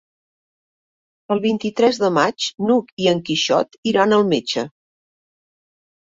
El 1.33 1.41
vint-i-tres 1.41 1.99
de 2.03 2.09
maig 2.15 2.47
n'Hug 2.69 2.89
i 3.03 3.09
en 3.11 3.21
Quixot 3.27 3.77
iran 3.91 4.17
al 4.17 4.25
metge. 4.31 4.65